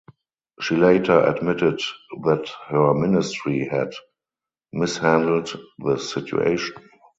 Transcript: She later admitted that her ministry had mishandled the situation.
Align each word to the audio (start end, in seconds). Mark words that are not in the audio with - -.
She 0.59 0.77
later 0.77 1.19
admitted 1.23 1.79
that 2.23 2.51
her 2.69 2.91
ministry 2.95 3.67
had 3.69 3.93
mishandled 4.73 5.55
the 5.77 5.97
situation. 5.99 6.73